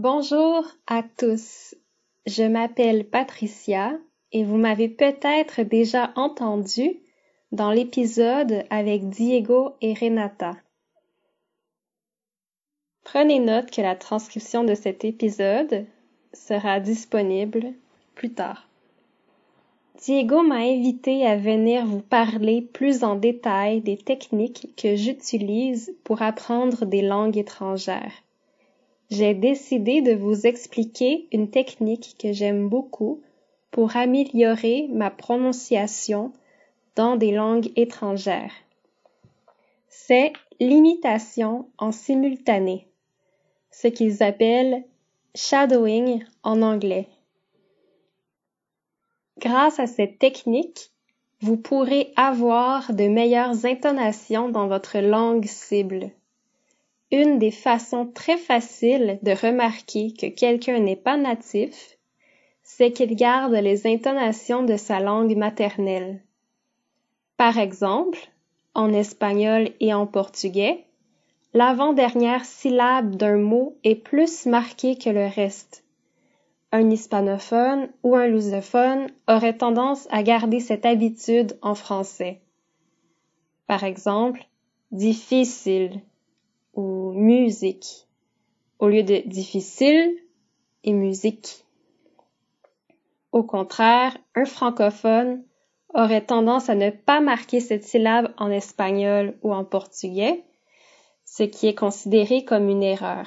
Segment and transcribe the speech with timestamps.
[0.00, 1.74] Bonjour à tous.
[2.24, 3.98] Je m'appelle Patricia
[4.30, 7.00] et vous m'avez peut-être déjà entendu
[7.50, 10.52] dans l'épisode avec Diego et Renata.
[13.02, 15.84] Prenez note que la transcription de cet épisode
[16.32, 17.72] sera disponible
[18.14, 18.68] plus tard.
[20.00, 26.22] Diego m'a invité à venir vous parler plus en détail des techniques que j'utilise pour
[26.22, 28.12] apprendre des langues étrangères.
[29.10, 33.22] J'ai décidé de vous expliquer une technique que j'aime beaucoup
[33.70, 36.32] pour améliorer ma prononciation
[36.94, 38.52] dans des langues étrangères.
[39.88, 42.86] C'est l'imitation en simultané
[43.70, 44.84] ce qu'ils appellent
[45.34, 47.08] shadowing en anglais.
[49.38, 50.90] Grâce à cette technique,
[51.40, 56.10] vous pourrez avoir de meilleures intonations dans votre langue cible.
[57.10, 61.96] Une des façons très faciles de remarquer que quelqu'un n'est pas natif,
[62.62, 66.20] c'est qu'il garde les intonations de sa langue maternelle.
[67.38, 68.18] Par exemple,
[68.74, 70.84] en espagnol et en portugais,
[71.54, 75.84] l'avant-dernière syllabe d'un mot est plus marquée que le reste.
[76.72, 82.42] Un hispanophone ou un lusophone aurait tendance à garder cette habitude en français.
[83.66, 84.46] Par exemple,
[84.92, 86.02] difficile
[86.78, 88.06] ou musique
[88.78, 90.16] au lieu de difficile
[90.84, 91.64] et musique.
[93.32, 95.42] Au contraire, un francophone
[95.92, 100.44] aurait tendance à ne pas marquer cette syllabe en espagnol ou en portugais
[101.24, 103.26] ce qui est considéré comme une erreur.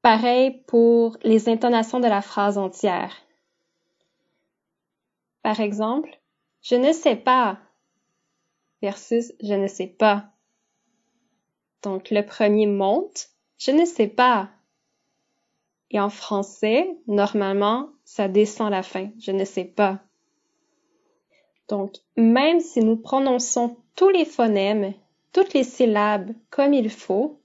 [0.00, 3.14] Pareil pour les intonations de la phrase entière.
[5.42, 6.18] Par exemple,
[6.62, 7.58] je ne sais pas
[8.80, 10.33] versus je ne sais pas.
[11.84, 14.50] Donc le premier monte, je ne sais pas.
[15.90, 20.00] Et en français, normalement, ça descend à la fin, je ne sais pas.
[21.68, 24.94] Donc, même si nous prononçons tous les phonèmes
[25.34, 27.40] toutes les syllabes comme il faut,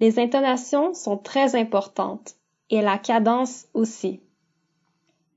[0.00, 2.34] les intonations sont très importantes
[2.68, 4.20] et la cadence aussi.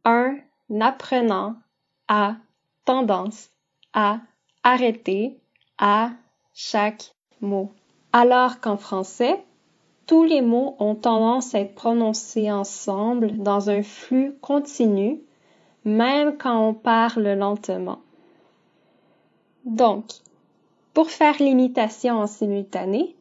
[0.03, 0.39] Un
[0.81, 1.55] apprenant
[2.07, 2.35] a
[2.83, 3.51] tendance
[3.93, 4.19] à
[4.63, 5.39] arrêter
[5.77, 6.11] à
[6.53, 7.71] chaque mot.
[8.19, 9.43] Alors qu'en français,
[10.07, 15.21] tous les mots ont tendance à être prononcés ensemble dans un flux continu,
[15.85, 17.99] même quand on parle lentement.
[19.65, 20.05] Donc,
[20.95, 23.15] pour faire l'imitation en simultané,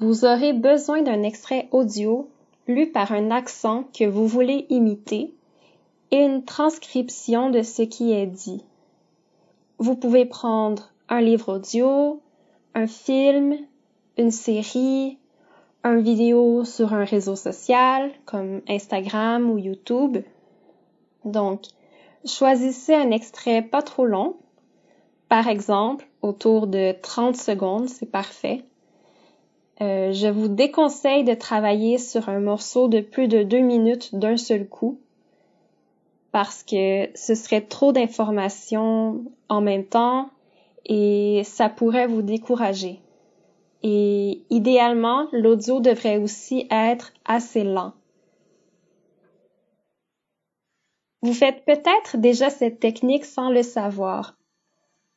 [0.00, 2.28] vous aurez besoin d'un extrait audio
[2.66, 5.32] lu par un accent que vous voulez imiter
[6.10, 8.64] et une transcription de ce qui est dit.
[9.78, 12.20] Vous pouvez prendre un livre audio,
[12.74, 13.58] un film,
[14.18, 15.18] une série,
[15.84, 20.18] un vidéo sur un réseau social comme Instagram ou YouTube.
[21.24, 21.62] Donc,
[22.26, 24.36] choisissez un extrait pas trop long
[25.28, 28.64] par exemple, autour de 30 secondes, c'est parfait.
[29.80, 34.36] Euh, je vous déconseille de travailler sur un morceau de plus de deux minutes d'un
[34.36, 34.98] seul coup
[36.32, 40.30] parce que ce serait trop d'informations en même temps
[40.86, 43.00] et ça pourrait vous décourager.
[43.82, 47.92] Et idéalement, l'audio devrait aussi être assez lent.
[51.22, 54.36] Vous faites peut-être déjà cette technique sans le savoir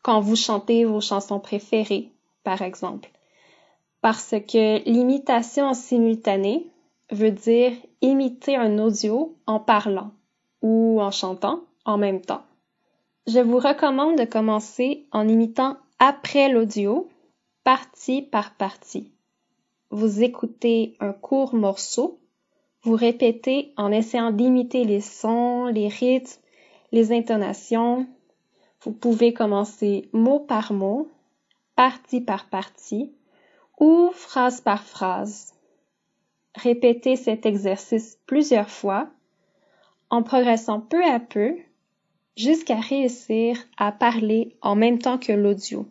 [0.01, 2.09] quand vous chantez vos chansons préférées,
[2.43, 3.09] par exemple.
[4.01, 6.67] Parce que l'imitation en simultané
[7.11, 10.11] veut dire imiter un audio en parlant
[10.63, 12.41] ou en chantant en même temps.
[13.27, 17.07] Je vous recommande de commencer en imitant après l'audio,
[17.63, 19.11] partie par partie.
[19.91, 22.19] Vous écoutez un court morceau,
[22.81, 26.41] vous répétez en essayant d'imiter les sons, les rythmes,
[26.91, 28.07] les intonations,
[28.81, 31.09] vous pouvez commencer mot par mot,
[31.75, 33.11] partie par partie
[33.79, 35.53] ou phrase par phrase.
[36.55, 39.07] Répétez cet exercice plusieurs fois
[40.09, 41.55] en progressant peu à peu
[42.35, 45.85] jusqu'à réussir à parler en même temps que l'audio.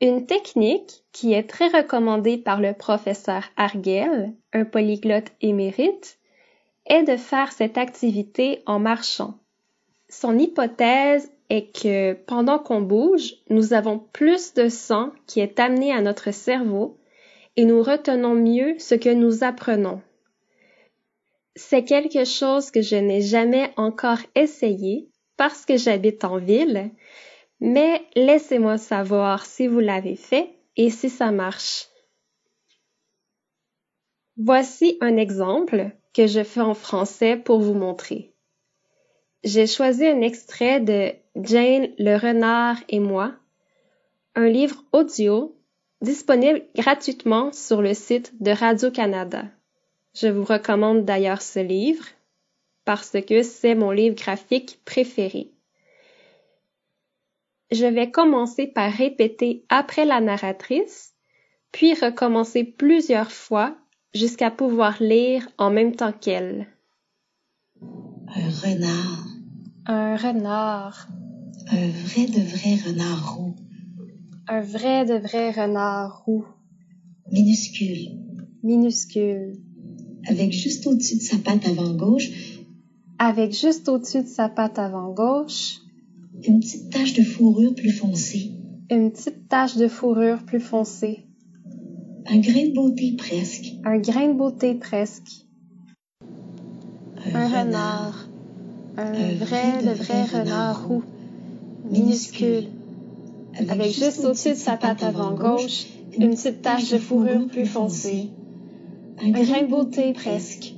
[0.00, 6.18] Une technique qui est très recommandée par le professeur Arguel, un polyglotte émérite,
[6.86, 9.38] est de faire cette activité en marchant.
[10.08, 15.92] Son hypothèse est que pendant qu'on bouge, nous avons plus de sang qui est amené
[15.92, 16.98] à notre cerveau
[17.56, 20.02] et nous retenons mieux ce que nous apprenons.
[21.54, 26.90] C'est quelque chose que je n'ai jamais encore essayé parce que j'habite en ville,
[27.60, 31.86] mais laissez-moi savoir si vous l'avez fait et si ça marche.
[34.36, 38.34] Voici un exemple que je fais en français pour vous montrer.
[39.44, 43.34] J'ai choisi un extrait de Jane le renard et moi,
[44.34, 45.54] un livre audio
[46.00, 49.44] disponible gratuitement sur le site de Radio-Canada.
[50.14, 52.06] Je vous recommande d'ailleurs ce livre
[52.86, 55.50] parce que c'est mon livre graphique préféré.
[57.70, 61.12] Je vais commencer par répéter après la narratrice,
[61.70, 63.76] puis recommencer plusieurs fois
[64.14, 66.66] jusqu'à pouvoir lire en même temps qu'elle.
[67.82, 69.26] Un renard.
[69.84, 71.08] Un renard.
[71.68, 73.54] Un vrai de vrai renard roux.
[74.48, 76.44] Un vrai de vrai renard roux.
[77.32, 78.08] Minuscule.
[78.62, 79.52] Minuscule.
[80.28, 82.30] Avec juste au-dessus de sa patte avant gauche.
[83.18, 85.78] Avec juste au-dessus de sa patte avant gauche.
[86.46, 88.52] Une petite tache de fourrure plus foncée.
[88.90, 91.24] Une petite tache de fourrure plus foncée.
[92.26, 93.72] Un grain de beauté presque.
[93.84, 95.46] Un grain de beauté presque.
[97.32, 97.58] Un, Un renard.
[97.58, 98.28] renard.
[98.98, 101.02] Un vrai de vrai renard roux.
[101.90, 102.68] Minuscule.
[103.70, 105.86] Avec juste au-dessus de sa patte avant gauche,
[106.18, 108.30] une petite tache de fourrure plus foncée.
[109.22, 110.74] Un grain de beauté presque.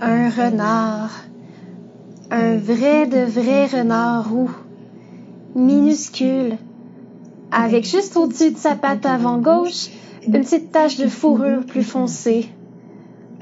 [0.00, 1.24] Un renard.
[2.30, 4.50] Un vrai de vrai renard roux.
[5.54, 6.56] Minuscule.
[7.52, 9.90] Avec juste au-dessus de sa patte avant gauche,
[10.26, 12.48] une petite tache de fourrure plus foncée.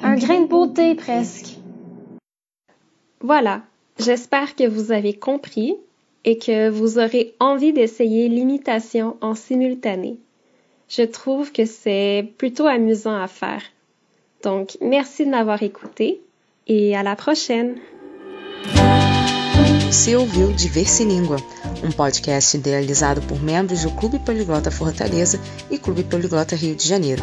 [0.02, 1.56] Un grain de beauté presque.
[3.20, 3.62] Voilà,
[4.02, 5.76] j'espère que vous avez compris
[6.24, 10.18] et que vous aurez envie d'essayer l'imitation en simultané.
[10.88, 13.62] Je trouve que c'est plutôt amusant à faire.
[14.42, 16.20] Donc, merci de m'avoir écouté
[16.66, 17.76] et à la prochaine!
[19.90, 21.36] Você ouviu Diverse Língua,
[21.84, 25.38] um podcast idealizado por membros do Clube Poliglota Fortaleza
[25.70, 27.22] e Clube Poliglota Rio de Janeiro.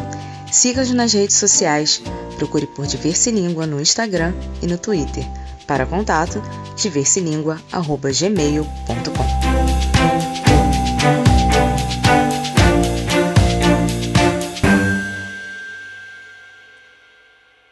[0.50, 2.02] Siga-nos nas redes sociais,
[2.36, 5.24] procure por Diverse Língua no Instagram e no Twitter.
[5.66, 6.42] Para contato,
[6.76, 9.39] diverselingua.gmail.com